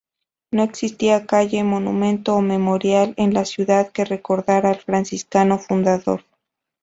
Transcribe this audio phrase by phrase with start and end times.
[0.51, 6.23] No existía calle, monumento o memorial en la ciudad que recordara al franciscano fundador.